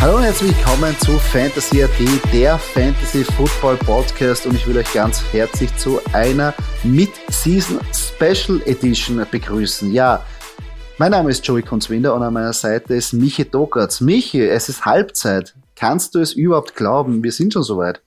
[0.00, 1.90] Hallo und herzlich willkommen zu Fantasy AT,
[2.32, 9.26] der Fantasy Football Podcast und ich will euch ganz herzlich zu einer Mid-Season Special Edition
[9.30, 9.92] begrüßen.
[9.92, 10.24] Ja,
[10.98, 14.00] mein Name ist Joey Kunzwinder und an meiner Seite ist Michi Dokertz.
[14.00, 15.54] Michi, es ist Halbzeit.
[15.74, 17.24] Kannst du es überhaupt glauben?
[17.24, 18.00] Wir sind schon soweit.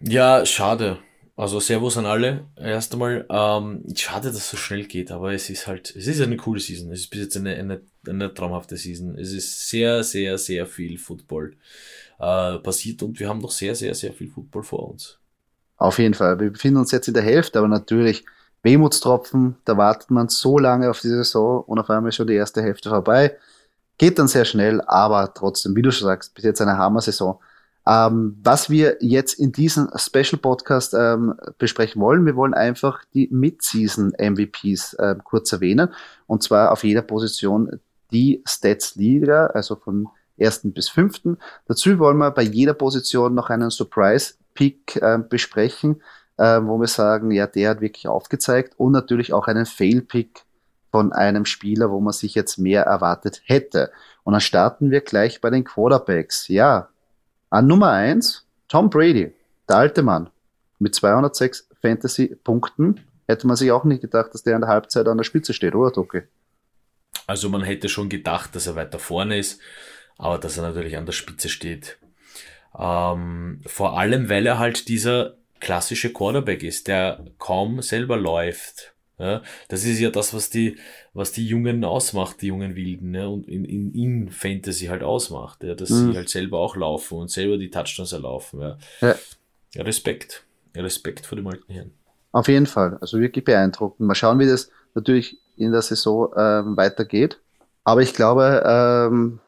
[0.00, 0.98] Ja, schade.
[1.34, 2.46] Also Servus an alle.
[2.56, 6.20] Erst einmal, ähm, schade, dass es so schnell geht, aber es ist halt, es ist
[6.20, 6.92] eine coole Season.
[6.92, 9.16] Es ist bis jetzt eine, eine, eine traumhafte Season.
[9.18, 11.56] Es ist sehr, sehr, sehr viel Football
[12.18, 15.18] äh, passiert und wir haben noch sehr, sehr, sehr viel Football vor uns.
[15.78, 16.38] Auf jeden Fall.
[16.38, 18.24] Wir befinden uns jetzt in der Hälfte, aber natürlich
[18.62, 22.34] Wehmutstropfen, da wartet man so lange auf die Saison und auf einmal ist schon die
[22.34, 23.36] erste Hälfte vorbei.
[23.98, 27.40] Geht dann sehr schnell, aber trotzdem, wie du schon sagst, bis jetzt eine Hammer-Saison.
[27.86, 33.28] Ähm, was wir jetzt in diesem Special Podcast ähm, besprechen wollen, wir wollen einfach die
[33.32, 35.88] Mid-Season MVPs äh, kurz erwähnen.
[36.26, 37.80] Und zwar auf jeder Position
[38.12, 41.38] die Stats Liga, also von ersten bis fünften.
[41.66, 46.02] Dazu wollen wir bei jeder Position noch einen Surprise-Pick äh, besprechen,
[46.36, 50.44] äh, wo wir sagen, ja, der hat wirklich aufgezeigt und natürlich auch einen Fail-Pick
[50.90, 53.90] von einem Spieler, wo man sich jetzt mehr erwartet hätte.
[54.24, 56.48] Und dann starten wir gleich bei den Quarterbacks.
[56.48, 56.88] Ja,
[57.52, 59.34] an Nummer eins Tom Brady,
[59.68, 60.30] der alte Mann,
[60.78, 63.00] mit 206 Fantasy-Punkten.
[63.26, 65.74] Hätte man sich auch nicht gedacht, dass der an der Halbzeit an der Spitze steht,
[65.74, 66.22] oder Toki?
[67.26, 69.60] Also man hätte schon gedacht, dass er weiter vorne ist,
[70.16, 71.98] aber dass er natürlich an der Spitze steht.
[72.76, 78.91] Ähm, vor allem, weil er halt dieser klassische Quarterback ist, der kaum selber läuft.
[79.18, 80.78] Ja, das ist ja das, was die,
[81.12, 83.28] was die Jungen ausmacht, die jungen Wilden, ne?
[83.28, 85.74] und in, in, in Fantasy halt ausmacht, ja?
[85.74, 86.10] dass mhm.
[86.10, 88.60] sie halt selber auch laufen und selber die Touchdowns erlaufen.
[88.60, 88.78] Ja.
[89.00, 89.14] Ja.
[89.74, 89.82] ja.
[89.82, 90.44] Respekt.
[90.74, 91.92] Respekt vor dem alten Herrn.
[92.32, 92.96] Auf jeden Fall.
[93.00, 94.06] Also wirklich beeindruckend.
[94.06, 97.38] Mal schauen, wie das natürlich in der Saison ähm, weitergeht.
[97.84, 99.40] Aber ich glaube, ähm,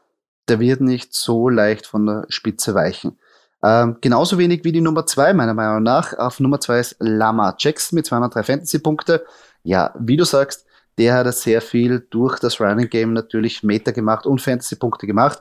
[0.48, 3.18] der wird nicht so leicht von der Spitze weichen.
[3.62, 6.12] Ähm, genauso wenig wie die Nummer zwei, meiner Meinung nach.
[6.18, 9.24] Auf Nummer zwei ist Lama Jackson mit 203 Fantasy-Punkte
[9.64, 10.66] ja, wie du sagst,
[10.98, 15.40] der hat sehr viel durch das Running Game natürlich Meter gemacht und Fantasy-Punkte gemacht.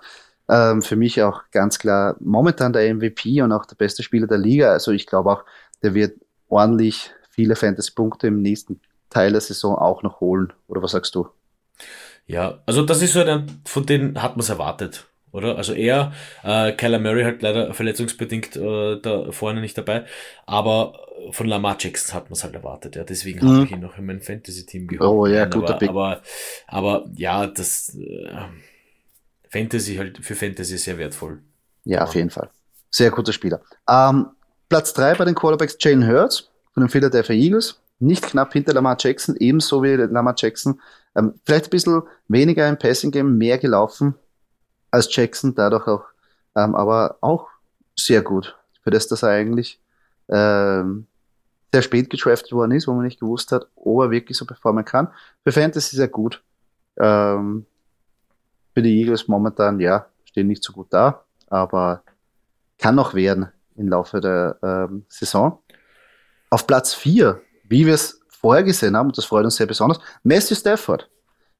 [0.49, 4.39] Ähm, für mich auch ganz klar momentan der MVP und auch der beste Spieler der
[4.39, 4.71] Liga.
[4.71, 5.45] Also ich glaube auch,
[5.83, 6.19] der wird
[6.49, 10.51] ordentlich viele Fantasy-Punkte im nächsten Teil der Saison auch noch holen.
[10.67, 11.27] Oder was sagst du?
[12.25, 15.57] Ja, also das ist so ein, von denen hat man es erwartet oder?
[15.57, 16.13] Also er,
[16.43, 20.05] äh, Kyler Murray halt leider verletzungsbedingt äh, da vorne nicht dabei,
[20.45, 20.99] aber
[21.31, 23.03] von Lamar Jackson hat man es halt erwartet, ja.
[23.03, 23.53] Deswegen mhm.
[23.53, 25.09] habe ich ihn noch in mein Fantasy-Team geholt.
[25.09, 25.89] Oh ja, guter aber, Pick.
[25.89, 26.21] Aber,
[26.67, 28.29] aber ja, das äh,
[29.49, 31.41] Fantasy halt für Fantasy sehr wertvoll.
[31.83, 32.49] Ja, ja, auf jeden Fall.
[32.89, 33.61] Sehr guter Spieler.
[33.89, 34.27] Ähm,
[34.69, 37.79] Platz drei bei den Quarterbacks Jalen Hurts von den Philadelphia Eagles.
[37.99, 40.81] Nicht knapp hinter Lamar Jackson, ebenso wie Lamar Jackson.
[41.15, 44.15] Ähm, vielleicht ein bisschen weniger im Passing-Game, mehr gelaufen,
[44.93, 46.05] als Jackson, dadurch auch,
[46.55, 47.47] ähm, aber auch
[47.97, 48.55] sehr gut.
[48.83, 49.81] Für das, dass er eigentlich
[50.29, 51.07] ähm,
[51.71, 54.85] sehr spät getraftet worden ist, wo man nicht gewusst hat, ob er wirklich so performen
[54.85, 55.07] kann.
[55.43, 56.43] Für Fantasy sehr gut.
[56.97, 57.65] Ähm,
[58.75, 62.03] für die Eagles momentan, ja, stehen nicht so gut da, aber
[62.77, 65.57] kann noch werden im Laufe der ähm, Saison.
[66.51, 69.99] Auf Platz 4, wie wir es vorher gesehen haben, und das freut uns sehr besonders,
[70.21, 71.09] Matthew Stafford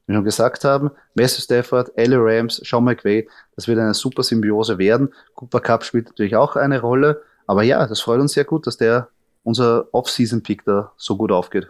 [0.06, 4.24] wie wir schon gesagt haben, Matthew Stafford, Ellie Rams, Sean McVay, das wird eine super
[4.24, 5.14] Symbiose werden.
[5.36, 7.22] Cooper Cup spielt natürlich auch eine Rolle.
[7.48, 9.10] Aber ja, das freut uns sehr gut, dass der
[9.44, 11.70] unser Off-Season-Pick da so gut aufgeht.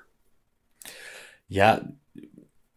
[1.47, 1.81] Ja,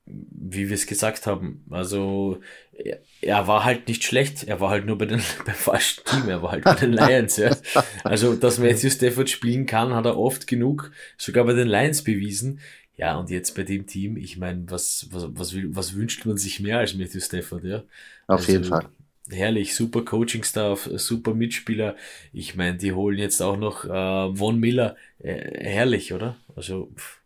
[0.06, 2.38] wie wir es gesagt haben, also
[2.72, 6.28] er, er, war halt nicht schlecht, er war halt nur bei den, beim falschen Team,
[6.28, 7.36] er war halt bei den Lions.
[7.36, 7.56] ja.
[8.04, 12.60] Also, dass Matthew Stafford spielen kann, hat er oft genug, sogar bei den Lions bewiesen.
[12.96, 16.38] Ja, und jetzt bei dem Team, ich meine, was, was, was, will, was wünscht man
[16.38, 17.78] sich mehr als Matthew Stafford, ja?
[18.26, 18.88] Auf also, jeden Fall.
[19.28, 21.96] Herrlich, super Coaching-Staff, super Mitspieler.
[22.32, 24.96] Ich meine, die holen jetzt auch noch äh, Von Miller.
[25.18, 26.36] Äh, herrlich, oder?
[26.54, 27.20] Also, pff,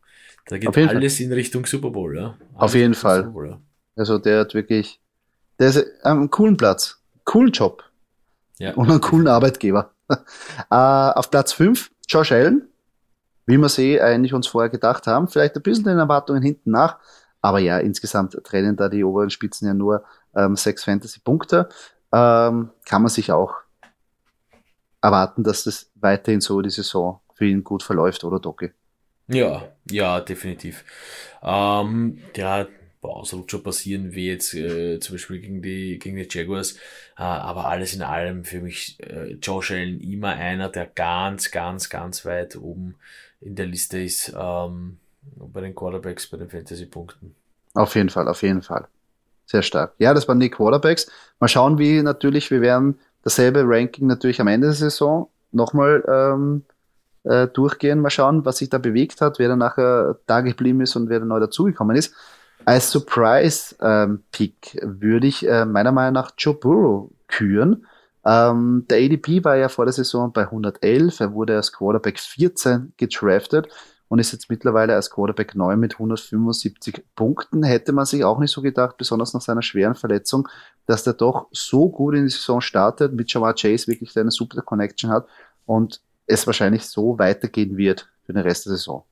[0.49, 1.27] Da geht alles Fall.
[1.27, 2.37] in Richtung Super Bowl, ja.
[2.55, 3.25] Alles Auf jeden Fall.
[3.25, 3.61] Bowl, ja.
[3.97, 4.99] Also der hat wirklich,
[5.59, 7.85] der ist einen coolen Platz, coolen Job.
[8.59, 8.75] Ja.
[8.75, 9.93] Und einen coolen Arbeitgeber.
[10.11, 10.15] uh,
[10.71, 12.70] auf Platz 5, Josh Allen.
[13.51, 15.29] Wie wir sie eigentlich uns vorher gedacht haben.
[15.29, 16.99] Vielleicht ein bisschen den Erwartungen hinten nach.
[17.43, 20.05] Aber ja, insgesamt trennen da die oberen Spitzen ja nur
[20.37, 21.69] ähm, sechs Fantasy-Punkte.
[22.13, 23.55] Ähm, kann man sich auch
[25.01, 28.73] erwarten, dass das weiterhin so die Saison für ihn gut verläuft, oder Doki?
[29.29, 30.85] Ja, ja, definitiv.
[31.43, 32.67] Ähm, ja,
[33.09, 36.73] Ausrutscher passieren, wie jetzt äh, zum Beispiel gegen die, gegen die Jaguars.
[37.17, 41.89] Äh, aber alles in allem für mich äh, Josh Allen immer einer, der ganz, ganz,
[41.89, 42.97] ganz weit oben
[43.41, 47.35] in der Liste ist ähm, bei den Quarterbacks, bei den Fantasy-Punkten.
[47.75, 48.87] Auf jeden Fall, auf jeden Fall.
[49.47, 49.95] Sehr stark.
[49.99, 51.11] Ja, das waren die Quarterbacks.
[51.41, 56.65] Mal schauen, wie natürlich, wir werden dasselbe Ranking natürlich am Ende der Saison nochmal ähm,
[57.25, 58.01] äh, durchgehen.
[58.01, 61.19] Mal schauen, was sich da bewegt hat, wer da nachher da geblieben ist und wer
[61.19, 62.15] da neu dazugekommen ist.
[62.65, 67.87] Als Surprise-Pick ähm, würde ich äh, meiner Meinung nach Joe Burrow küren.
[68.25, 71.21] Ähm, der ADP war ja vor der Saison bei 111.
[71.21, 73.69] Er wurde als Quarterback 14 gedraftet
[74.09, 77.63] und ist jetzt mittlerweile als Quarterback 9 mit 175 Punkten.
[77.63, 80.49] Hätte man sich auch nicht so gedacht, besonders nach seiner schweren Verletzung,
[80.87, 84.63] dass der doch so gut in die Saison startet, mit Jamar Chase wirklich eine super
[84.63, 85.27] Connection hat
[85.65, 89.05] und es wahrscheinlich so weitergehen wird für den Rest der Saison.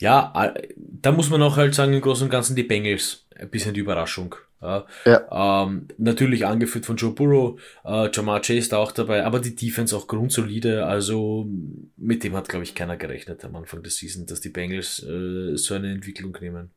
[0.00, 3.74] Ja, da muss man auch halt sagen, im Großen und Ganzen die Bengals ein bisschen
[3.74, 4.34] die Überraschung.
[4.62, 4.86] Ja.
[5.04, 5.64] ja.
[5.64, 9.96] Ähm, natürlich angeführt von Joe Burrow, äh, Jamar Chase da auch dabei, aber die Defense
[9.96, 11.46] auch grundsolide, also
[11.96, 15.56] mit dem hat, glaube ich, keiner gerechnet am Anfang des Season, dass die Bengals äh,
[15.56, 16.70] so eine Entwicklung nehmen.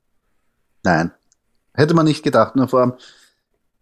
[0.84, 1.12] Nein,
[1.74, 2.94] hätte man nicht gedacht, nur vor allem,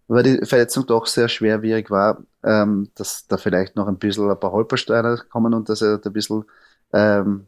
[0.07, 4.39] weil die Verletzung doch sehr schwerwierig war, ähm, dass da vielleicht noch ein bisschen ein
[4.39, 6.43] paar Holpersteine kommen und dass er da ein bisschen,
[6.91, 7.45] ähm,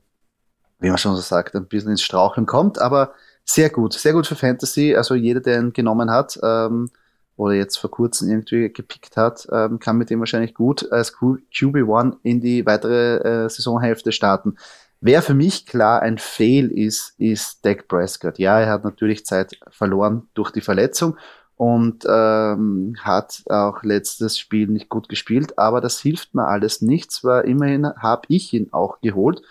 [0.83, 3.13] wie man schon so sagt, ein bisschen ins Straucheln kommt, aber
[3.45, 4.95] sehr gut, sehr gut für Fantasy.
[4.95, 6.91] Also jeder, der ihn genommen hat ähm,
[7.37, 12.17] oder jetzt vor kurzem irgendwie gepickt hat, ähm, kann mit dem wahrscheinlich gut als QB1
[12.23, 14.57] in die weitere äh, Saisonhälfte starten.
[14.99, 18.37] Wer für mich klar ein Fail ist, ist Dak Prescott.
[18.37, 21.15] Ja, er hat natürlich Zeit verloren durch die Verletzung
[21.55, 27.23] und ähm, hat auch letztes Spiel nicht gut gespielt, aber das hilft mir alles nichts,
[27.23, 29.41] weil immerhin habe ich ihn auch geholt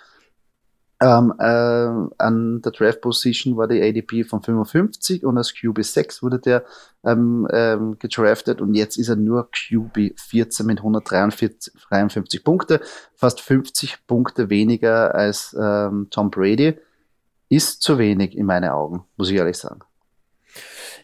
[1.03, 6.39] ähm, äh, an der Draft Position war die ADP von 55 und als QB6 wurde
[6.39, 6.65] der
[7.05, 12.81] ähm, ähm, gedraftet und jetzt ist er nur QB 14 mit 153 Punkte,
[13.17, 16.79] fast 50 Punkte weniger als ähm, Tom Brady.
[17.49, 19.81] Ist zu wenig in meinen Augen, muss ich ehrlich sagen.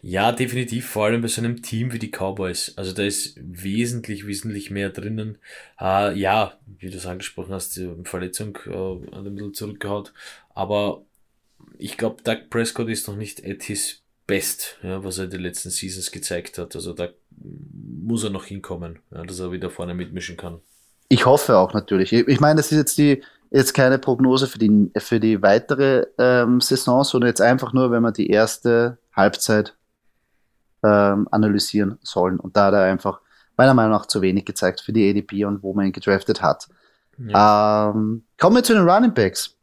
[0.02, 2.74] Ja, definitiv, vor allem bei so einem Team wie die Cowboys.
[2.76, 5.38] Also da ist wesentlich, wesentlich mehr drinnen.
[5.80, 10.12] Äh, ja, wie du es angesprochen hast, die Verletzung äh, an dem Mittel zurückgehaut.
[10.54, 11.02] Aber
[11.78, 15.40] ich glaube, Doug Prescott ist noch nicht at his best, ja, was er in den
[15.40, 16.76] letzten Seasons gezeigt hat.
[16.76, 17.08] Also da
[17.40, 20.60] muss er noch hinkommen, ja, dass er wieder vorne mitmischen kann.
[21.08, 22.12] Ich hoffe auch natürlich.
[22.12, 26.60] Ich meine, das ist jetzt die jetzt keine Prognose für die für die weitere ähm,
[26.60, 29.74] Saison, sondern jetzt einfach nur, wenn man die erste Halbzeit
[30.82, 32.38] ähm, analysieren sollen.
[32.38, 33.20] Und da hat er einfach
[33.56, 36.68] meiner Meinung nach zu wenig gezeigt für die ADP und wo man ihn gedraftet hat.
[37.18, 37.90] Ja.
[37.90, 39.56] Ähm, kommen wir zu den Running Backs.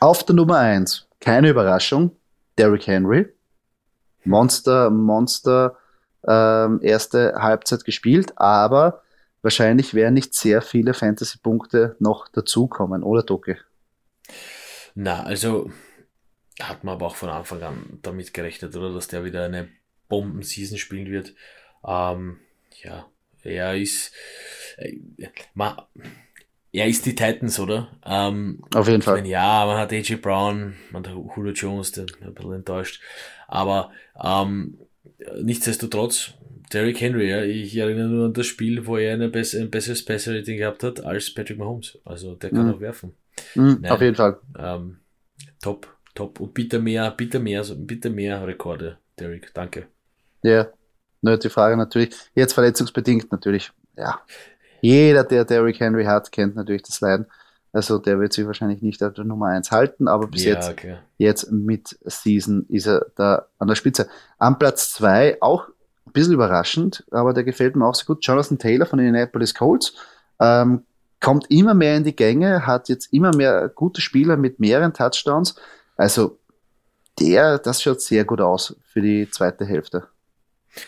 [0.00, 2.12] Auf der Nummer 1, keine Überraschung,
[2.56, 3.26] Derrick Henry.
[4.24, 5.76] Monster, Monster,
[6.26, 9.02] ähm, erste Halbzeit gespielt, aber
[9.42, 13.56] wahrscheinlich werden nicht sehr viele Fantasy-Punkte noch dazukommen, oder Doki?
[14.94, 15.70] Na, also
[16.60, 19.68] hat man aber auch von Anfang an damit gerechnet, oder, dass der wieder eine
[20.08, 21.34] Bomben-Season spielen wird.
[21.86, 22.38] Ähm,
[22.82, 23.06] ja,
[23.42, 24.12] er ist,
[24.76, 24.96] äh,
[25.54, 25.76] man,
[26.72, 27.88] er ist die Titans, oder?
[28.04, 29.16] Ähm, Auf jeden Fall.
[29.16, 33.02] Meine, ja, man hat AJ Brown, man hat Julio Jones, der ein bisschen enttäuscht.
[33.46, 34.78] Aber ähm,
[35.42, 36.34] nichtsdestotrotz,
[36.72, 40.04] Derrick Henry, ja, ich erinnere nur an das Spiel, wo er eine bess ein besseres
[40.04, 41.98] Passer-Rating gehabt hat als Patrick Mahomes.
[42.04, 42.74] Also der kann mhm.
[42.74, 43.14] auch werfen.
[43.54, 44.38] Mhm, Nein, auf jeden Fall.
[44.58, 44.98] Ähm,
[45.62, 46.40] top, top.
[46.40, 49.50] Und bitte mehr, bitte mehr, bitte mehr Rekorde, Derrick.
[49.54, 49.86] Danke.
[50.42, 50.68] Ja,
[51.20, 54.20] nur die Frage natürlich, jetzt verletzungsbedingt natürlich, ja.
[54.80, 57.26] Jeder, der Derrick Henry hat, kennt natürlich das Leiden.
[57.72, 60.70] Also der wird sich wahrscheinlich nicht auf der Nummer 1 halten, aber bis ja, jetzt,
[60.70, 60.98] okay.
[61.18, 64.08] jetzt mit Season ist er da an der Spitze.
[64.38, 65.68] Am Platz 2 auch
[66.06, 68.24] ein bisschen überraschend, aber der gefällt mir auch sehr gut.
[68.24, 69.94] Jonathan Taylor von den Indianapolis Colts
[70.40, 70.84] ähm,
[71.20, 75.56] kommt immer mehr in die Gänge, hat jetzt immer mehr gute Spieler mit mehreren Touchdowns.
[75.96, 76.38] Also
[77.20, 80.06] der, das schaut sehr gut aus für die zweite Hälfte.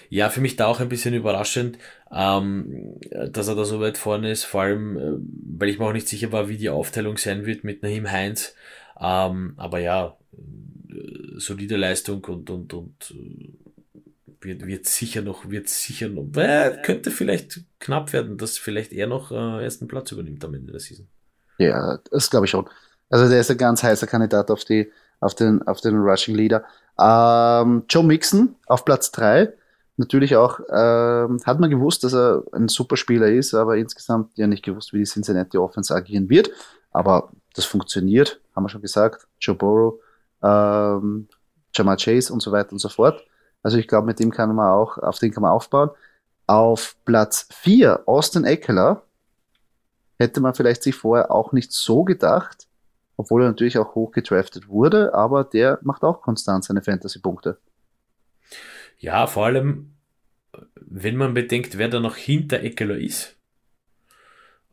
[0.08, 1.78] Ja, für mich da auch ein bisschen überraschend,
[2.12, 2.98] ähm,
[3.30, 5.18] dass er da so weit vorne ist, vor allem, äh,
[5.58, 8.54] weil ich mir auch nicht sicher war, wie die Aufteilung sein wird mit Nahim Heinz.
[9.00, 10.16] Ähm, aber ja,
[11.36, 13.14] solide Leistung und, und, und
[14.40, 19.06] wird, wird sicher noch, wird sicher noch, äh, könnte vielleicht knapp werden, dass vielleicht er
[19.06, 21.08] noch äh, ersten Platz übernimmt am Ende der Season.
[21.58, 22.68] Ja, das glaube ich schon.
[23.10, 26.64] Also der ist ein ganz heißer Kandidat auf die, auf den, auf den Rushing Leader.
[26.98, 29.52] Ähm, Joe Mixon auf Platz drei
[30.00, 34.46] Natürlich auch, ähm, hat man gewusst, dass er ein super Spieler ist, aber insgesamt ja
[34.46, 36.50] nicht gewusst, wie die Cincinnati Offense agieren wird.
[36.90, 39.28] Aber das funktioniert, haben wir schon gesagt.
[39.38, 40.00] Joe Burrow,
[40.42, 41.28] ähm,
[41.74, 43.22] Jamal Chase und so weiter und so fort.
[43.62, 45.90] Also ich glaube, mit dem kann man auch, auf den kann man aufbauen.
[46.46, 49.02] Auf Platz 4, Austin Eckler,
[50.18, 52.68] hätte man vielleicht sich vorher auch nicht so gedacht,
[53.18, 57.58] obwohl er natürlich auch hoch gedraftet wurde, aber der macht auch konstant seine Fantasy-Punkte.
[59.00, 59.94] Ja, vor allem,
[60.74, 63.36] wenn man bedenkt, wer da noch hinter Eckler ist.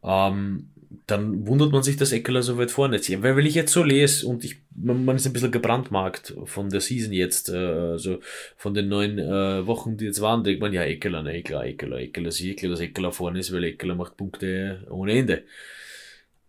[0.03, 0.69] Ähm,
[1.05, 3.09] dann wundert man sich, dass Eckler so weit vorne ist.
[3.23, 6.69] Weil, wenn ich jetzt so lese und ich, man, man ist ein bisschen gebrandmarkt von
[6.69, 8.19] der Season jetzt, äh, also
[8.57, 11.97] von den neun äh, Wochen, die jetzt waren, denkt man, ja, Eckler, ne, Eckler, Eckler,
[11.99, 15.43] Eckler, sie Eckler, dass Eckler vorne ist, weil Eckler macht Punkte ohne Ende.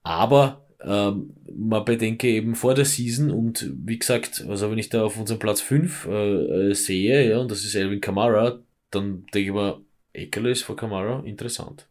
[0.02, 5.02] Aber ähm, man bedenke eben vor der Season und wie gesagt, also wenn ich da
[5.02, 9.48] auf unserem Platz 5 äh, äh, sehe, ja, und das ist Elvin Kamara, dann denke
[9.48, 9.80] ich mir,
[10.12, 11.86] Eckler ist vor Kamara interessant.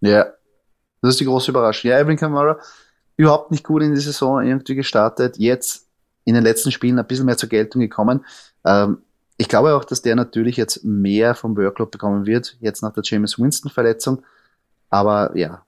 [0.00, 0.32] Ja,
[1.02, 1.90] das ist die große Überraschung.
[1.90, 2.58] Ja, Alvin Kamara
[3.16, 5.36] überhaupt nicht gut in die Saison irgendwie gestartet.
[5.38, 5.88] Jetzt
[6.24, 8.24] in den letzten Spielen ein bisschen mehr zur Geltung gekommen.
[8.64, 8.98] Ähm,
[9.36, 13.02] ich glaube auch, dass der natürlich jetzt mehr vom Workload bekommen wird, jetzt nach der
[13.04, 14.22] James Winston-Verletzung.
[14.90, 15.64] Aber ja,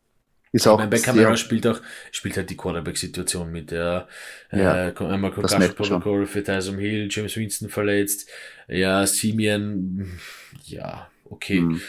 [0.52, 0.84] ist auch.
[0.86, 1.80] Bei Kamara spielt auch,
[2.10, 4.06] spielt halt die Quarterback-Situation mit der,
[4.52, 8.28] ja, äh, einmal Concussion-Protokoll für Tyson Hill, James Winston verletzt,
[8.68, 10.18] ja, Simeon,
[10.64, 11.60] ja, okay.
[11.60, 11.80] Mhm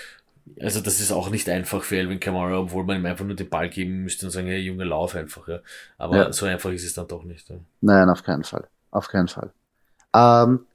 [0.61, 3.49] also das ist auch nicht einfach für Elvin Kamara, obwohl man ihm einfach nur den
[3.49, 5.47] Ball geben müsste und sagen, hey Junge, lauf einfach.
[5.47, 5.59] Ja.
[5.97, 6.33] Aber ja.
[6.33, 7.49] so einfach ist es dann doch nicht.
[7.49, 7.55] Ja.
[7.81, 8.67] Nein, auf keinen Fall.
[8.91, 9.51] Auf keinen Fall.
[10.13, 10.65] Ähm,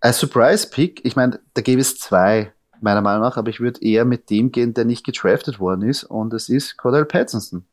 [0.00, 2.52] als Surprise-Pick, ich meine, da gäbe es zwei,
[2.84, 6.04] meiner Meinung nach, aber ich würde eher mit dem gehen, der nicht getraftet worden ist,
[6.04, 7.64] und es ist Cordell Pattinson.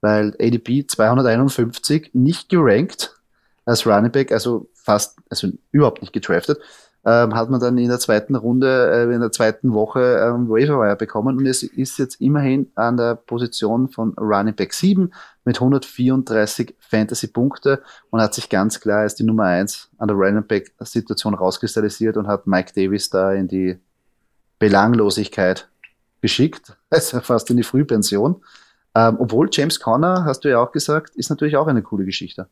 [0.00, 3.16] Weil ADP 251 nicht gerankt
[3.64, 6.60] als Running Back, also fast, also überhaupt nicht getraftet
[7.06, 10.96] ähm, hat man dann in der zweiten Runde, äh, in der zweiten Woche ähm, Waiver
[10.96, 15.12] bekommen und es ist jetzt immerhin an der Position von Running Back 7
[15.44, 20.46] mit 134 Fantasy-Punkte und hat sich ganz klar als die Nummer 1 an der Running
[20.46, 23.78] Back-Situation rauskristallisiert und hat Mike Davis da in die
[24.58, 25.68] Belanglosigkeit
[26.20, 28.42] geschickt, also fast in die Frühpension.
[28.96, 32.48] Ähm, obwohl James Conner, hast du ja auch gesagt, ist natürlich auch eine coole Geschichte.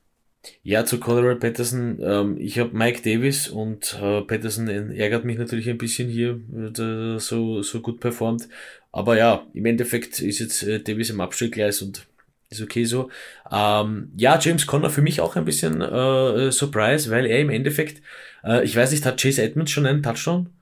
[0.64, 1.98] Ja, zu Colorado Patterson.
[2.02, 7.18] Ähm, ich habe Mike Davis und äh, Patterson ärgert mich natürlich ein bisschen hier, äh,
[7.20, 8.48] so, so gut performt.
[8.90, 12.06] Aber ja, im Endeffekt ist jetzt äh, Davis im Abstellgleis und
[12.50, 13.08] ist okay so.
[13.50, 18.02] Ähm, ja, James Conner für mich auch ein bisschen äh, Surprise, weil er im Endeffekt,
[18.44, 20.61] äh, ich weiß nicht, hat Chase Edmonds schon einen Touchdown äh,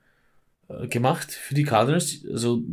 [0.87, 2.25] gemacht für die Cardinals?
[2.31, 2.63] Also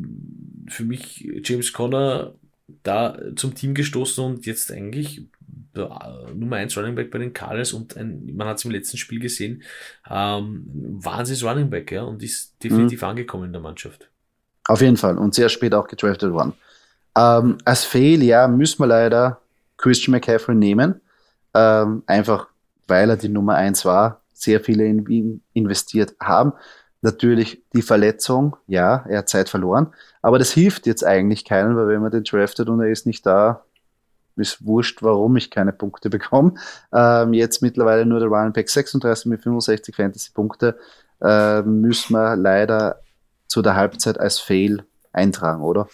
[0.68, 2.34] für mich James Conner
[2.82, 5.22] da zum Team gestoßen und jetzt eigentlich
[6.34, 9.20] Nummer 1 Running Back bei den Cardinals und ein, man hat es im letzten Spiel
[9.20, 9.62] gesehen,
[10.10, 10.66] ähm,
[11.00, 13.08] Wahnsinns Running Back, ja, und ist definitiv mhm.
[13.08, 14.08] angekommen in der Mannschaft.
[14.66, 16.52] Auf jeden Fall und sehr spät auch gedraftet worden.
[17.16, 19.40] Ähm, als Fail, ja, müssen wir leider
[19.76, 21.00] Christian McCaffrey nehmen,
[21.54, 22.48] ähm, einfach
[22.88, 26.52] weil er die Nummer 1 war, sehr viele in ihn investiert haben.
[27.00, 31.86] Natürlich die Verletzung, ja, er hat Zeit verloren, aber das hilft jetzt eigentlich keinen, weil
[31.88, 33.64] wenn man den draftet und er ist nicht da,
[34.36, 36.54] ist wurscht, warum ich keine Punkte bekomme.
[36.92, 40.78] Ähm, jetzt mittlerweile nur der Running Pack 36 mit 65 Fantasy-Punkte.
[41.20, 43.00] Äh, müssen wir leider
[43.46, 45.88] zu der Halbzeit als Fail eintragen, oder?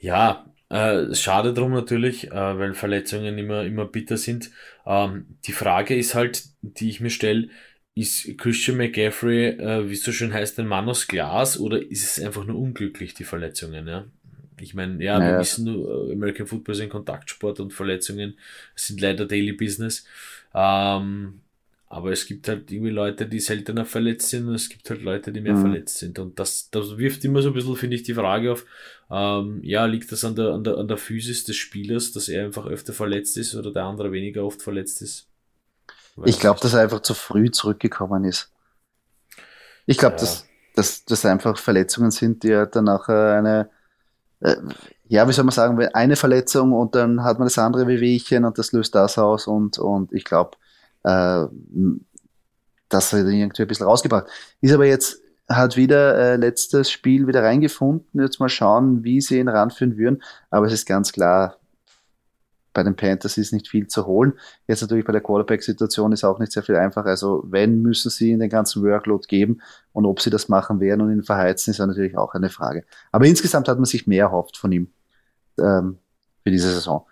[0.00, 4.50] Ja, äh, schade drum natürlich, äh, weil Verletzungen immer, immer bitter sind.
[4.86, 7.48] Ähm, die Frage ist halt, die ich mir stelle,
[7.98, 12.04] ist Christian McGaffrey, äh, wie es so schön heißt, ein Mann aus Glas oder ist
[12.04, 13.86] es einfach nur unglücklich, die Verletzungen?
[13.86, 14.04] Ja?
[14.60, 15.32] Ich meine, ja, naja.
[15.32, 18.38] wir wissen, äh, American Football ist ein Kontaktsport und Verletzungen
[18.74, 20.04] sind leider Daily Business.
[20.54, 21.40] Ähm,
[21.90, 25.32] aber es gibt halt irgendwie Leute, die seltener verletzt sind und es gibt halt Leute,
[25.32, 25.62] die mehr mhm.
[25.62, 26.18] verletzt sind.
[26.18, 28.66] Und das, das wirft immer so ein bisschen, finde ich, die Frage auf,
[29.10, 32.44] ähm, ja, liegt das an der, an, der, an der Physis des Spielers, dass er
[32.44, 35.27] einfach öfter verletzt ist oder der andere weniger oft verletzt ist?
[36.24, 38.50] Ich glaube, dass er einfach zu früh zurückgekommen ist.
[39.86, 40.20] Ich glaube, ja.
[40.20, 43.70] dass, dass das einfach Verletzungen sind, die er danach eine
[44.40, 44.56] äh,
[45.08, 48.58] ja, wie soll man sagen, eine Verletzung und dann hat man das andere Wehwehchen und
[48.58, 50.52] das löst das aus und, und ich glaube,
[51.02, 51.46] äh,
[52.88, 54.26] das hat ihn irgendwie ein bisschen rausgebracht.
[54.60, 58.20] Ist aber jetzt hat wieder äh, letztes Spiel wieder reingefunden.
[58.20, 60.22] Jetzt mal schauen, wie sie ihn ranführen würden.
[60.50, 61.56] Aber es ist ganz klar,
[62.72, 64.34] bei den Panthers ist nicht viel zu holen.
[64.66, 67.04] Jetzt natürlich bei der Quarterback-Situation ist auch nicht sehr viel einfach.
[67.06, 69.60] Also wenn, müssen sie in den ganzen Workload geben
[69.92, 72.84] und ob sie das machen werden und ihn verheizen, ist natürlich auch eine Frage.
[73.10, 74.92] Aber insgesamt hat man sich mehr erhofft von ihm
[75.58, 75.98] ähm,
[76.44, 77.06] für diese Saison.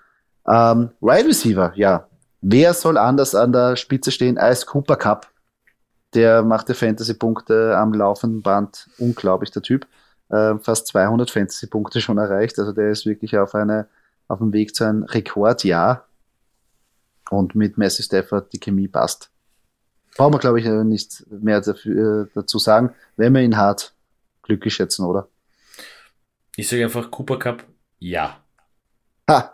[0.48, 2.06] Ähm, Wide Receiver, ja.
[2.40, 5.32] Wer soll anders an der Spitze stehen als Cooper Cup?
[6.14, 8.88] Der machte Fantasy-Punkte am laufenden Band.
[8.98, 9.86] Unglaublich, der Typ.
[10.28, 12.58] Äh, fast 200 Fantasy-Punkte schon erreicht.
[12.58, 13.88] Also der ist wirklich auf eine
[14.28, 16.06] auf dem Weg zu einem Rekordjahr.
[17.30, 19.30] Und mit Messi Stafford die Chemie passt.
[20.16, 22.95] Brauchen wir, glaube ich, nicht mehr dafür, äh, dazu sagen.
[23.16, 23.95] Wenn man ihn hat,
[24.42, 25.28] glücklich schätzen, oder?
[26.56, 27.64] Ich sage einfach Cooper Cup,
[27.99, 28.40] ja.
[29.28, 29.52] Ha!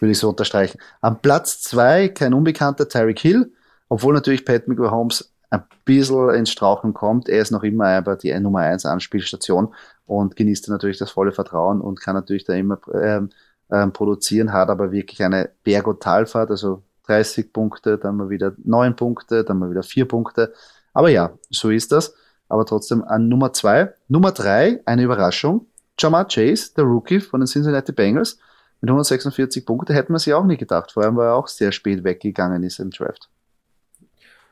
[0.00, 0.78] Würde ich so unterstreichen.
[1.00, 3.52] Am Platz zwei kein unbekannter Tyreek Hill,
[3.88, 7.28] obwohl natürlich Pat McHolmes ein bisschen ins Strauchen kommt.
[7.28, 9.74] Er ist noch immer aber die Nummer 1 Anspielstation
[10.06, 13.30] und genießt natürlich das volle Vertrauen und kann natürlich da immer ähm,
[13.72, 18.52] ähm, produzieren, hat aber wirklich eine Berg- und Talfahrt, also 30 Punkte, dann mal wieder
[18.62, 20.52] 9 Punkte, dann mal wieder 4 Punkte.
[20.92, 22.14] Aber ja, so ist das.
[22.48, 23.92] Aber trotzdem an Nummer 2.
[24.08, 25.66] Nummer 3, eine Überraschung.
[25.98, 28.38] Jamar Chase, der Rookie von den Cincinnati Bengals,
[28.80, 30.92] mit 146 Punkten, hätten wir sich auch nicht gedacht.
[30.92, 33.30] Vor allem, weil er auch sehr spät weggegangen ist im Draft.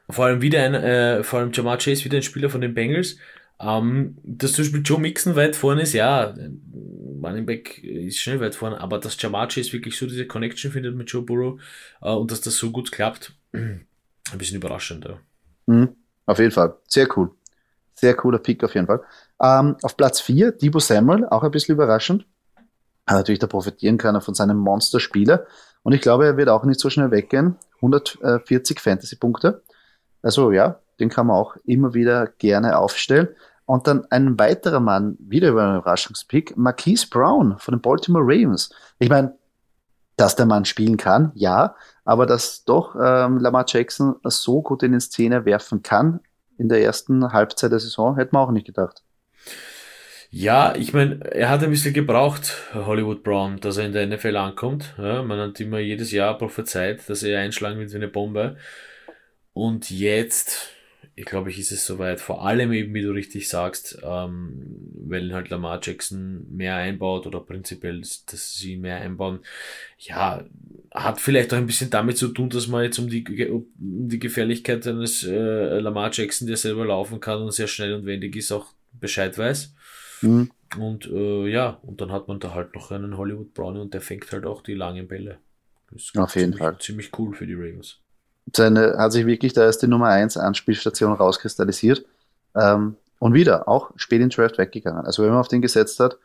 [0.08, 3.16] Vor allem wieder ein, äh, vor allem Jamar Chase, wieder ein Spieler von den Bengals.
[3.60, 6.34] Ähm, dass zum Beispiel Joe Mixon weit vorne ist, ja,
[7.22, 10.96] Running Back ist schnell weit vorne, aber dass Jamar Chase wirklich so diese Connection findet
[10.96, 11.60] mit Joe Burrow
[12.00, 13.86] äh, und dass das so gut klappt, ein
[14.38, 15.04] bisschen überraschend.
[15.04, 15.18] Ja.
[15.66, 15.94] Mhm,
[16.26, 16.76] auf jeden Fall.
[16.88, 17.30] Sehr cool.
[17.94, 19.02] Sehr cooler Pick auf jeden Fall.
[19.42, 22.24] Ähm, auf Platz 4, Debo Samuel, auch ein bisschen überraschend.
[23.04, 25.46] Aber natürlich, da profitieren kann er von seinem Monsterspieler.
[25.82, 27.56] Und ich glaube, er wird auch nicht so schnell weggehen.
[27.76, 29.62] 140 Fantasy-Punkte.
[30.22, 33.28] Also ja, den kann man auch immer wieder gerne aufstellen.
[33.70, 38.74] Und dann ein weiterer Mann, wieder über einen Überraschungspick, Marquise Brown von den Baltimore Ravens.
[38.98, 39.38] Ich meine,
[40.16, 44.90] dass der Mann spielen kann, ja, aber dass doch ähm, Lamar Jackson so gut in
[44.90, 46.18] den Szene werfen kann
[46.58, 49.04] in der ersten Halbzeit der Saison, hätte man auch nicht gedacht.
[50.30, 54.34] Ja, ich meine, er hat ein bisschen gebraucht, Hollywood Brown, dass er in der NFL
[54.34, 54.95] ankommt.
[54.99, 58.56] Ja, man hat immer jedes Jahr prophezeit, dass er einschlagen wird wie eine Bombe.
[59.52, 60.71] Und jetzt
[61.21, 62.19] ich glaube, ich ist es soweit.
[62.19, 67.41] Vor allem eben, wie du richtig sagst, ähm, weil halt Lamar Jackson mehr einbaut oder
[67.41, 69.41] prinzipiell, dass sie mehr einbauen.
[69.99, 70.43] Ja,
[70.91, 74.19] hat vielleicht auch ein bisschen damit zu tun, dass man jetzt um die, um die
[74.19, 78.50] Gefährlichkeit eines äh, Lamar Jackson, der selber laufen kann und sehr schnell und wendig ist,
[78.50, 79.75] auch Bescheid weiß.
[80.23, 80.50] Mhm.
[80.78, 84.00] Und äh, ja, und dann hat man da halt noch einen Hollywood Brownie und der
[84.00, 85.37] fängt halt auch die langen Bälle.
[86.17, 86.78] Auf jeden ziemlich, Fall.
[86.78, 88.00] Ziemlich cool für die Ravens
[88.54, 92.04] seine, hat sich wirklich da erst die Nummer 1 Anspielstation rauskristallisiert.
[92.54, 95.04] Ähm, und wieder, auch spät in Draft weggegangen.
[95.04, 96.19] Also wenn man auf den gesetzt hat,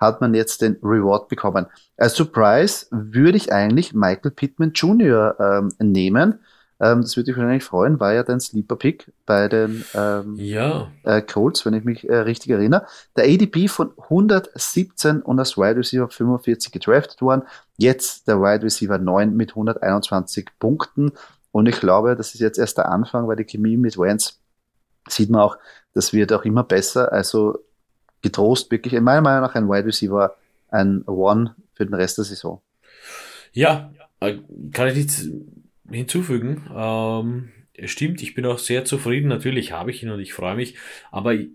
[0.00, 1.66] hat man jetzt den Reward bekommen.
[1.96, 5.36] Als Surprise würde ich eigentlich Michael Pittman Jr.
[5.38, 6.40] Ähm, nehmen.
[6.80, 10.88] Ähm, das würde mich wahrscheinlich freuen, war ja dein Sleeper-Pick bei den ähm, ja.
[11.02, 12.86] äh, Colts, wenn ich mich äh, richtig erinnere.
[13.16, 17.42] Der ADP von 117 und als Wide Receiver 45 gedraftet worden.
[17.76, 21.12] Jetzt der Wide Receiver 9 mit 121 Punkten.
[21.58, 24.40] Und ich glaube, das ist jetzt erst der Anfang, weil die Chemie mit Wentz
[25.08, 25.58] sieht man auch,
[25.92, 27.12] das wird auch immer besser.
[27.12, 27.58] Also
[28.22, 30.36] getrost wirklich, in meiner Meinung nach ein Wide Receiver,
[30.68, 32.62] ein One für den Rest der Saison.
[33.52, 34.36] Ja, äh,
[34.70, 35.28] kann ich nichts
[35.90, 36.70] hinzufügen.
[36.72, 37.48] Ähm,
[37.86, 39.26] stimmt, ich bin auch sehr zufrieden.
[39.26, 40.76] Natürlich habe ich ihn und ich freue mich,
[41.10, 41.48] aber ich,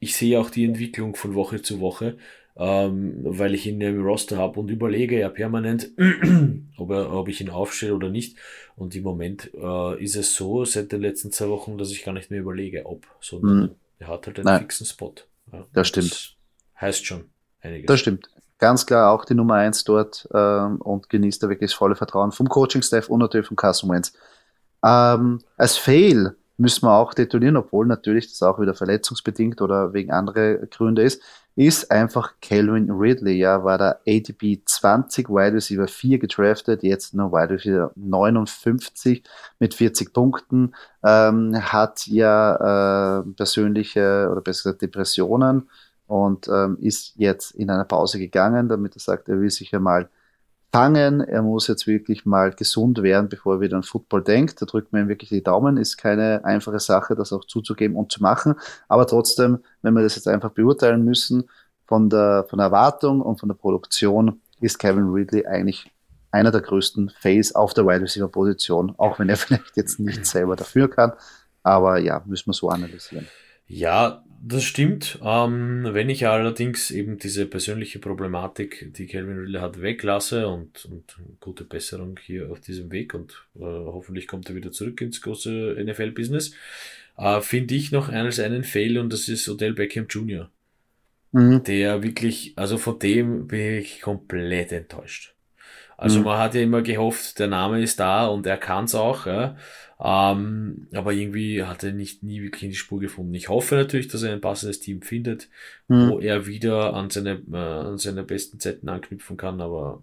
[0.00, 2.18] ich sehe auch die Entwicklung von Woche zu Woche
[2.60, 5.92] ähm, weil ich ihn im Roster habe und überlege ja permanent,
[6.76, 8.36] ob, er, ob ich ihn aufstelle oder nicht.
[8.76, 12.12] Und im Moment äh, ist es so, seit den letzten zwei Wochen, dass ich gar
[12.12, 13.70] nicht mehr überlege, ob, sondern mhm.
[13.98, 14.60] er hat halt einen Nein.
[14.60, 15.14] fixen Spot.
[15.50, 16.10] Ja, das stimmt.
[16.10, 17.24] Das heißt schon
[17.62, 17.86] einiges.
[17.86, 18.28] Das stimmt.
[18.58, 22.30] Ganz klar auch die Nummer eins dort ähm, und genießt da wirklich das volle Vertrauen
[22.30, 24.12] vom Coaching-Staff und natürlich vom Carson Wentz.
[24.84, 30.10] Ähm, als Fail müssen wir auch detonieren, obwohl natürlich das auch wieder verletzungsbedingt oder wegen
[30.10, 31.22] anderer Gründe ist
[31.56, 33.38] ist einfach Calvin Ridley.
[33.38, 39.22] Ja, war der ADP 20, Wide Receiver 4 gedraftet, jetzt nur Wide Receiver 59
[39.58, 40.74] mit 40 Punkten.
[41.04, 45.68] Ähm, hat ja äh, persönliche oder besser gesagt Depressionen
[46.06, 49.80] und ähm, ist jetzt in eine Pause gegangen, damit er sagt, er will sich ja
[49.80, 50.08] mal
[50.72, 51.20] fangen.
[51.20, 54.60] Er muss jetzt wirklich mal gesund werden, bevor er wieder an Football denkt.
[54.62, 55.76] Da drückt man ihm wirklich die Daumen.
[55.76, 58.54] Ist keine einfache Sache, das auch zuzugeben und zu machen.
[58.88, 61.48] Aber trotzdem, wenn wir das jetzt einfach beurteilen müssen,
[61.86, 65.90] von der, von der Erwartung und von der Produktion ist Kevin Ridley eigentlich
[66.30, 70.24] einer der größten Fails auf der Wide Receiver Position, auch wenn er vielleicht jetzt nicht
[70.24, 71.12] selber dafür kann.
[71.64, 73.26] Aber ja, müssen wir so analysieren.
[73.66, 75.18] Ja, das stimmt.
[75.22, 81.16] Ähm, wenn ich allerdings eben diese persönliche Problematik, die Calvin Ridley hat, weglasse und, und
[81.40, 85.76] gute Besserung hier auf diesem Weg und äh, hoffentlich kommt er wieder zurück ins große
[85.78, 86.54] NFL-Business,
[87.18, 90.50] äh, finde ich noch eines einen Fail und das ist Odell Beckham Jr.
[91.32, 91.62] Mhm.
[91.64, 95.34] Der wirklich, also von dem bin ich komplett enttäuscht.
[95.98, 96.24] Also mhm.
[96.24, 99.56] man hat ja immer gehofft, der Name ist da und er kann es auch, ja.
[100.02, 103.34] Ähm, aber irgendwie hat er nicht nie wirklich in die Spur gefunden.
[103.34, 105.48] Ich hoffe natürlich, dass er ein passendes Team findet,
[105.88, 106.10] mhm.
[106.10, 110.02] wo er wieder an seine, äh, an seine besten Zeiten anknüpfen kann, aber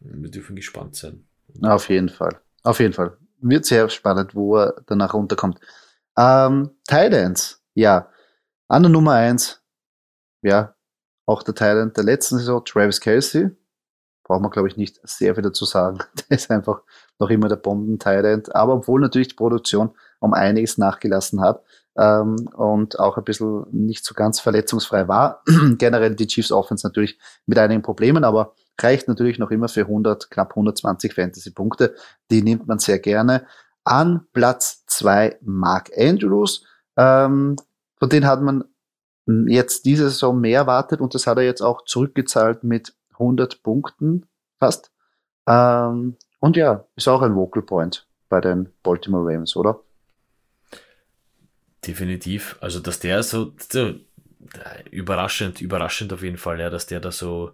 [0.00, 1.24] wir dürfen gespannt sein.
[1.62, 2.40] Auf jeden Fall.
[2.62, 3.16] Auf jeden Fall.
[3.40, 5.58] Wird sehr spannend, wo er danach runterkommt.
[6.16, 8.08] Ähm, Thailands, ja.
[8.68, 9.62] An der Nummer eins,
[10.42, 10.74] ja,
[11.26, 13.50] auch der Thailand der letzten Saison, Travis Kelsey,
[14.32, 15.98] braucht man, glaube ich, nicht sehr viel dazu sagen.
[16.30, 16.80] Der ist einfach
[17.18, 18.54] noch immer der Bomben-Thailand.
[18.54, 19.90] Aber obwohl natürlich die Produktion
[20.20, 21.62] um einiges nachgelassen hat
[21.98, 25.42] ähm, und auch ein bisschen nicht so ganz verletzungsfrei war,
[25.76, 30.30] generell die Chiefs Offense natürlich mit einigen Problemen, aber reicht natürlich noch immer für 100,
[30.30, 31.94] knapp 120 Fantasy-Punkte.
[32.30, 33.46] Die nimmt man sehr gerne.
[33.84, 36.64] An Platz zwei Mark Andrews.
[36.96, 37.56] Ähm,
[37.98, 38.64] von denen hat man
[39.46, 44.26] jetzt diese Saison mehr erwartet und das hat er jetzt auch zurückgezahlt mit 100 Punkten
[44.58, 44.92] fast.
[45.46, 49.80] Ähm, und ja, ist auch ein Vocal Point bei den Baltimore Ravens, oder?
[51.86, 52.56] Definitiv.
[52.60, 53.94] Also, dass der so, so
[54.90, 57.52] überraschend, überraschend auf jeden Fall, ja, dass der da so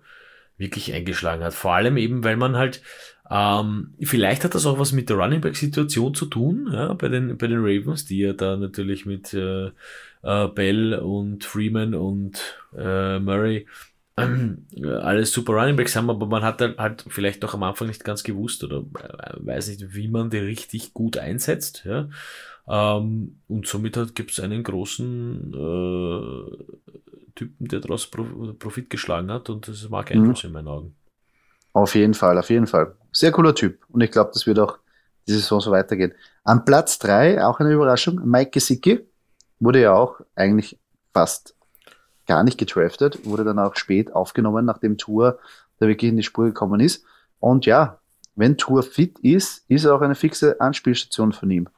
[0.56, 1.54] wirklich eingeschlagen hat.
[1.54, 2.82] Vor allem eben, weil man halt,
[3.30, 7.08] ähm, vielleicht hat das auch was mit der Running Back Situation zu tun, ja, bei
[7.08, 9.70] den, bei den Ravens, die ja da natürlich mit äh,
[10.22, 13.66] äh, Bell und Freeman und äh, Murray
[15.02, 18.22] alles super Running Backs haben, aber man hat halt vielleicht doch am Anfang nicht ganz
[18.22, 21.84] gewusst oder äh, weiß nicht, wie man die richtig gut einsetzt.
[21.84, 22.08] Ja?
[22.68, 29.48] Ähm, und somit halt gibt es einen großen äh, Typen, der daraus Profit geschlagen hat
[29.48, 30.48] und das mag Andrews mhm.
[30.48, 30.94] in meinen Augen.
[31.72, 32.94] Auf jeden Fall, auf jeden Fall.
[33.12, 34.78] Sehr cooler Typ und ich glaube, das wird auch
[35.26, 36.12] diese Saison so weitergehen.
[36.44, 39.00] An Platz drei auch eine Überraschung, Mike Gesicki
[39.60, 40.78] wurde ja auch eigentlich
[41.12, 41.54] fast
[42.28, 45.38] gar nicht getraftet, wurde dann auch spät aufgenommen, nachdem Tour
[45.80, 47.04] da wirklich in die Spur gekommen ist.
[47.40, 47.98] Und ja,
[48.36, 51.68] wenn Tour fit ist, ist er auch eine fixe Anspielstation von ihm.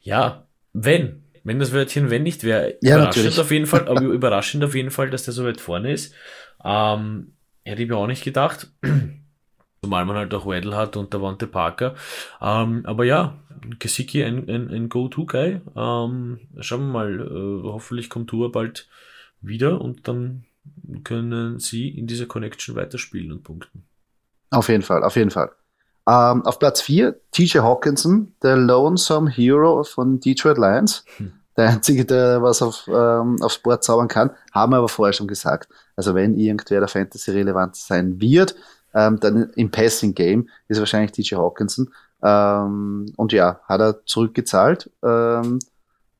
[0.00, 1.22] Ja, wenn.
[1.46, 3.38] Wenn das Wörtchen wenn nicht wäre, ja, überraschend natürlich.
[3.38, 6.14] auf jeden Fall, aber überraschend auf jeden Fall, dass der so weit vorne ist.
[6.64, 8.72] Ähm, hätte ich mir auch nicht gedacht.
[9.82, 11.94] Zumal man halt auch Weddle hat und der Wante Parker.
[12.40, 13.43] Ähm, aber ja,
[13.78, 15.60] Gesicki ein, ein, ein Go-To-Guy.
[15.76, 18.88] Ähm, schauen wir mal, äh, hoffentlich kommt Tour bald
[19.40, 20.44] wieder und dann
[21.04, 23.84] können sie in dieser Connection weiterspielen und punkten.
[24.50, 25.50] Auf jeden Fall, auf jeden Fall.
[26.06, 31.04] Ähm, auf Platz 4 TJ Hawkinson, der Lonesome Hero von Detroit Lions.
[31.16, 31.32] Hm.
[31.56, 35.28] Der einzige, der was auf, ähm, aufs Board zaubern kann, haben wir aber vorher schon
[35.28, 35.68] gesagt.
[35.96, 38.56] Also wenn irgendwer der Fantasy relevant sein wird,
[38.92, 41.90] ähm, dann im Passing Game ist wahrscheinlich DJ Hawkinson.
[42.24, 44.90] Ähm, und ja, hat er zurückgezahlt.
[45.02, 45.58] Ähm,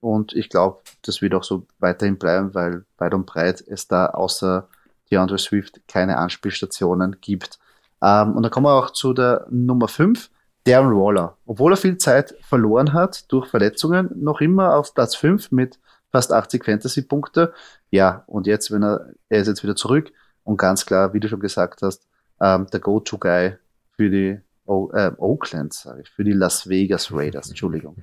[0.00, 4.06] und ich glaube, das wird auch so weiterhin bleiben, weil weit und breit es da
[4.06, 4.68] außer
[5.10, 7.58] DeAndre Swift keine Anspielstationen gibt.
[8.02, 10.30] Ähm, und dann kommen wir auch zu der Nummer 5,
[10.64, 11.36] Darren Waller.
[11.46, 15.78] Obwohl er viel Zeit verloren hat durch Verletzungen, noch immer auf Platz 5 mit
[16.12, 17.54] fast 80 Fantasy-Punkte.
[17.90, 20.12] Ja, und jetzt, wenn er, er ist jetzt wieder zurück
[20.42, 22.06] und ganz klar, wie du schon gesagt hast,
[22.40, 23.56] ähm, der Go-To-Guy
[23.96, 27.96] für die äh, Oakland, sage ich, für die Las Vegas Raiders, Entschuldigung.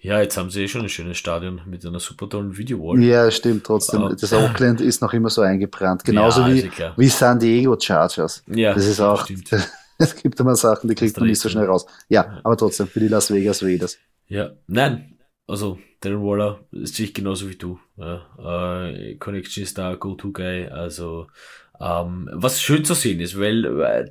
[0.00, 3.02] Ja, jetzt haben sie eh schon ein schönes Stadion mit einer super tollen Video-Wall.
[3.02, 4.02] Ja, stimmt, trotzdem.
[4.02, 6.04] Uh, das Oakland ist noch immer so eingebrannt.
[6.04, 8.44] Genauso ja, wie, wie San Diego Chargers.
[8.46, 9.28] Ja, das ist auch,
[9.98, 11.86] es gibt immer Sachen, die kriegt man nicht so schnell raus.
[12.08, 13.98] Ja, aber trotzdem für die Las Vegas Raiders.
[14.28, 17.78] Ja, nein, also Darren Waller sehe ich genauso wie du.
[17.96, 21.26] Ja, äh, Connection ist da, Go-To-Guy, also
[21.80, 24.10] ähm, was schön zu sehen ist, weil äh,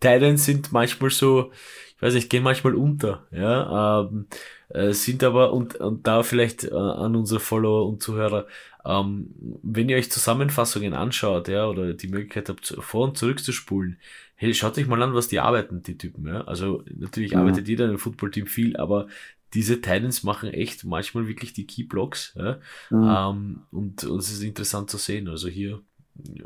[0.00, 1.50] Titans sind manchmal so,
[1.96, 4.26] ich weiß nicht, gehen manchmal unter, ja, ähm,
[4.68, 8.46] äh, sind aber, und, und da vielleicht äh, an unsere Follower und Zuhörer,
[8.84, 13.52] ähm, wenn ihr euch Zusammenfassungen anschaut, ja, oder die Möglichkeit habt, vor und zurück zu
[13.52, 13.98] spulen,
[14.36, 16.42] hey, schaut euch mal an, was die arbeiten, die Typen, ja.
[16.42, 17.40] Also natürlich mhm.
[17.40, 19.08] arbeitet jeder im Footballteam viel, aber
[19.52, 22.58] diese Titans machen echt manchmal wirklich die Key Blocks, ja.
[22.90, 23.08] Mhm.
[23.08, 25.28] Ähm, und, und es ist interessant zu sehen.
[25.28, 25.82] Also hier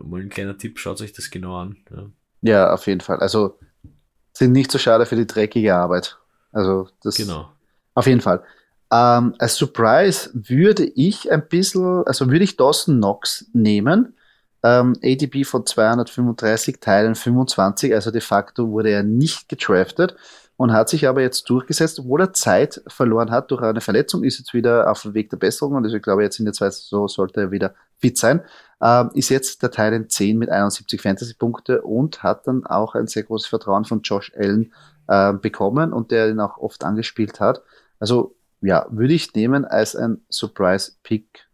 [0.03, 1.77] mal ein kleiner Tipp, schaut euch das genau an.
[1.91, 2.11] Ja.
[2.45, 3.21] Ja, auf jeden Fall.
[3.21, 3.59] Also
[4.35, 6.19] sind nicht so schade für die dreckige Arbeit.
[6.53, 7.49] Also das genau.
[7.95, 8.43] auf jeden Fall.
[8.93, 14.15] Ähm, als Surprise würde ich ein bisschen, also würde ich Dawson Knox nehmen.
[14.63, 20.15] Ähm, ADP von 235 Teilen 25, also de facto wurde er nicht getraftet.
[20.57, 24.39] Und hat sich aber jetzt durchgesetzt, obwohl er Zeit verloren hat durch eine Verletzung, ist
[24.39, 27.09] jetzt wieder auf dem Weg der Besserung und ich glaube, jetzt in der zweiten Saison
[27.09, 28.43] sollte er wieder fit sein.
[28.81, 33.07] Ähm, ist jetzt der Teil in 10 mit 71 Fantasy-Punkte und hat dann auch ein
[33.07, 34.73] sehr großes Vertrauen von Josh Allen
[35.09, 37.63] äh, bekommen und der ihn auch oft angespielt hat.
[37.99, 41.49] Also ja, würde ich nehmen als ein Surprise-Pick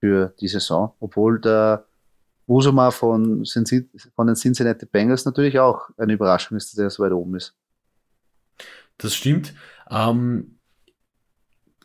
[0.00, 1.86] für die Saison, obwohl der
[2.46, 3.44] Usuma von,
[4.14, 7.54] von den Cincinnati Bengals natürlich auch eine Überraschung ist, dass er so weit oben ist.
[8.98, 9.54] Das stimmt.
[9.90, 10.58] Ähm,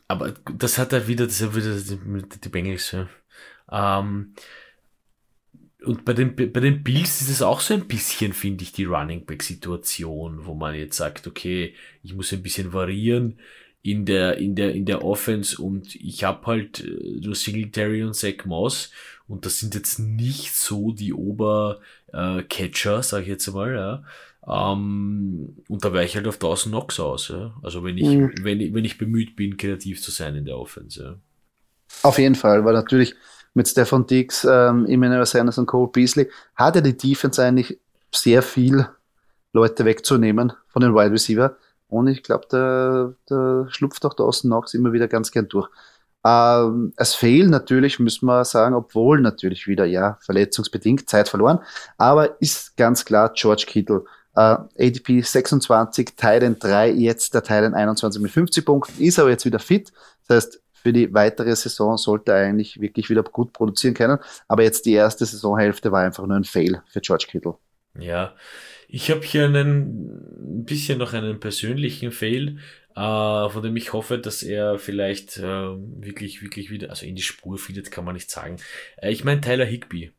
[0.07, 2.91] aber das hat er wieder, das hat wieder die, die Bengals.
[2.91, 3.07] Ja.
[3.71, 4.33] Ähm,
[5.85, 8.83] und bei den, bei den Bills ist es auch so ein bisschen, finde ich, die
[8.83, 13.39] Running Back Situation, wo man jetzt sagt, okay, ich muss ein bisschen variieren
[13.81, 18.13] in der, in der, in der Offense und ich habe halt äh, nur Singletary und
[18.13, 18.91] Zach Moss
[19.27, 24.03] und das sind jetzt nicht so die Obercatcher, äh, sage ich jetzt einmal, ja.
[24.49, 27.53] Ähm, und da wäre ich halt auf 1000 Knocks aus, ja.
[27.61, 28.33] Also wenn ich, mhm.
[28.41, 31.15] wenn, ich, wenn ich bemüht bin, kreativ zu sein in der Offense, ja.
[32.03, 33.15] Auf jeden Fall, weil natürlich
[33.53, 37.79] mit Stefan Dix, ähm, Emmanuel Sanders und Cole Beasley hat ja die Defense eigentlich
[38.13, 38.87] sehr viel
[39.53, 41.55] Leute wegzunehmen von den Wide Receiver.
[41.87, 45.67] Und ich glaube, der, der schlupft auch Dawson Knox immer wieder ganz gern durch.
[46.25, 51.59] Ähm, es fehlt natürlich, müssen wir sagen, obwohl natürlich wieder, ja, verletzungsbedingt Zeit verloren,
[51.97, 54.03] aber ist ganz klar George Kittle.
[54.35, 59.45] Äh, ADP 26, Titan 3, jetzt der Titan 21 mit 50 Punkten, ist aber jetzt
[59.45, 59.91] wieder fit.
[60.27, 64.17] Das heißt, für die weitere Saison sollte er eigentlich wirklich wieder gut produzieren können.
[64.47, 67.55] Aber jetzt die erste Saisonhälfte war einfach nur ein Fail für George Kittle.
[67.97, 68.33] Ja,
[68.87, 72.59] ich habe hier einen, ein bisschen noch einen persönlichen Fail,
[72.95, 77.21] äh, von dem ich hoffe, dass er vielleicht äh, wirklich, wirklich wieder, also in die
[77.21, 78.57] Spur findet, kann man nicht sagen.
[78.97, 80.11] Äh, ich meine Tyler Higby.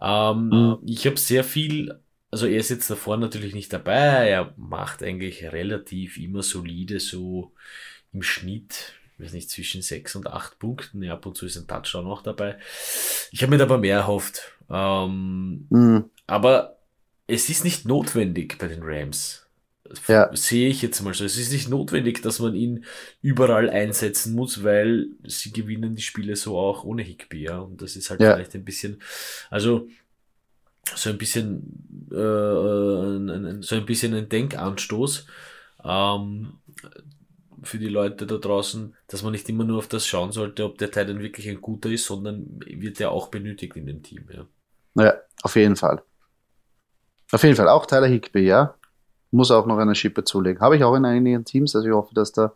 [0.00, 0.78] Ähm, mhm.
[0.84, 2.00] Ich habe sehr viel,
[2.32, 7.52] also er ist jetzt davor natürlich nicht dabei, er macht eigentlich relativ immer solide, so
[8.12, 11.02] im Schnitt, ich weiß nicht, zwischen sechs und acht Punkten.
[11.02, 12.58] Ja, ab und zu ist ein Touchdown noch dabei.
[13.30, 14.52] Ich habe mir aber mehr erhofft.
[14.70, 16.10] Ähm, mhm.
[16.26, 16.78] Aber
[17.26, 19.46] es ist nicht notwendig bei den Rams.
[20.08, 20.34] Ja.
[20.34, 21.26] Sehe ich jetzt mal so.
[21.26, 22.86] Es ist nicht notwendig, dass man ihn
[23.20, 27.58] überall einsetzen muss, weil sie gewinnen die Spiele so auch ohne Higby, ja.
[27.58, 28.32] Und das ist halt ja.
[28.32, 29.02] vielleicht ein bisschen,
[29.50, 29.86] also
[30.94, 35.26] so ein bisschen, äh, ein, so ein bisschen ein Denkanstoß
[35.84, 36.54] ähm,
[37.62, 40.78] für die Leute da draußen, dass man nicht immer nur auf das schauen sollte, ob
[40.78, 44.28] der Teil dann wirklich ein guter ist, sondern wird er auch benötigt in dem Team,
[44.32, 44.46] ja.
[44.94, 46.02] Ja, auf jeden Fall.
[47.30, 48.74] Auf jeden Fall auch Tyler Higby, ja.
[49.30, 50.60] Muss auch noch eine Schippe zulegen.
[50.60, 52.52] Habe ich auch in einigen Teams, also ich hoffe, dass da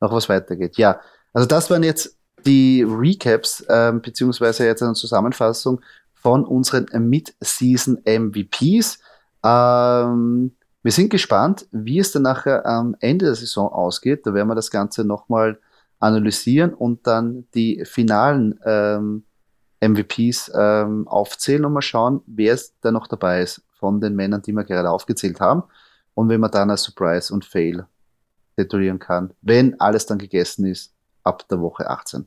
[0.00, 0.76] noch was weitergeht.
[0.76, 1.00] Ja,
[1.32, 2.16] also das waren jetzt
[2.46, 5.80] die Recaps, ähm, beziehungsweise jetzt eine Zusammenfassung
[6.22, 8.98] von unseren Mid-Season MVPs.
[9.44, 10.52] Ähm,
[10.82, 14.26] wir sind gespannt, wie es dann nachher am Ende der Saison ausgeht.
[14.26, 15.58] Da werden wir das Ganze nochmal
[15.98, 19.24] analysieren und dann die finalen ähm,
[19.80, 24.42] MVPs ähm, aufzählen und mal schauen, wer es da noch dabei ist von den Männern,
[24.42, 25.62] die wir gerade aufgezählt haben.
[26.14, 27.86] Und wenn man dann als Surprise und Fail
[28.58, 32.26] detonieren kann, wenn alles dann gegessen ist, ab der Woche 18.